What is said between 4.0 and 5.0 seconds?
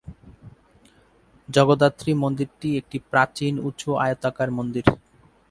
আয়তাকার মন্দির।